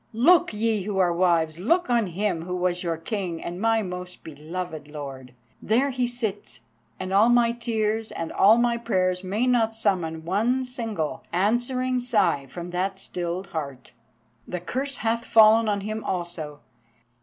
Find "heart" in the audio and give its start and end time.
13.51-13.91